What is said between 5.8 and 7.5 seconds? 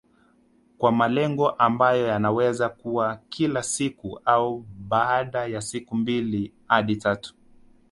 mbili hadi tatu